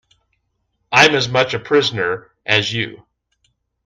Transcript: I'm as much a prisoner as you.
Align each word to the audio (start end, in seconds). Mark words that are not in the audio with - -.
I'm 0.91 1.13
as 1.13 1.29
much 1.29 1.53
a 1.53 1.59
prisoner 1.59 2.31
as 2.43 2.73
you. 2.73 3.05